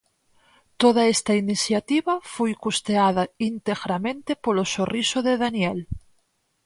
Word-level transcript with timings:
Toda 0.81 1.03
esta 1.15 1.33
iniciativa 1.43 2.13
foi 2.33 2.51
custeada 2.65 3.23
integramente 3.51 4.31
polo 4.43 4.63
Sorriso 4.75 5.17
de 5.27 5.33
Daniel. 5.43 5.79